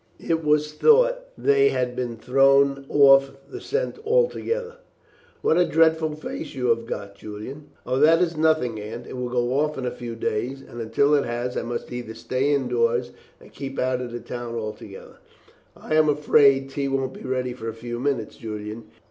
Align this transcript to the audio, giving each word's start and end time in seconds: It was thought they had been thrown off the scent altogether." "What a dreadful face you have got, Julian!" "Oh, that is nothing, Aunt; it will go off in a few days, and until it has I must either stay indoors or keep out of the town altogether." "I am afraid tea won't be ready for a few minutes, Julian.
It 0.19 0.43
was 0.43 0.73
thought 0.73 1.27
they 1.37 1.69
had 1.69 1.95
been 1.95 2.17
thrown 2.17 2.87
off 2.89 3.33
the 3.51 3.61
scent 3.61 3.99
altogether." 4.03 4.77
"What 5.43 5.59
a 5.59 5.65
dreadful 5.67 6.15
face 6.15 6.55
you 6.55 6.69
have 6.69 6.87
got, 6.87 7.13
Julian!" 7.13 7.67
"Oh, 7.85 7.99
that 7.99 8.19
is 8.19 8.35
nothing, 8.35 8.79
Aunt; 8.81 9.05
it 9.05 9.15
will 9.15 9.29
go 9.29 9.59
off 9.59 9.77
in 9.77 9.85
a 9.85 9.91
few 9.91 10.15
days, 10.15 10.63
and 10.67 10.81
until 10.81 11.13
it 11.13 11.25
has 11.25 11.55
I 11.55 11.61
must 11.61 11.91
either 11.93 12.15
stay 12.15 12.51
indoors 12.51 13.11
or 13.39 13.49
keep 13.49 13.77
out 13.77 14.01
of 14.01 14.11
the 14.11 14.19
town 14.19 14.55
altogether." 14.55 15.17
"I 15.77 15.93
am 15.93 16.09
afraid 16.09 16.71
tea 16.71 16.87
won't 16.87 17.13
be 17.13 17.21
ready 17.21 17.53
for 17.53 17.69
a 17.69 17.73
few 17.75 17.99
minutes, 17.99 18.37
Julian. 18.37 18.85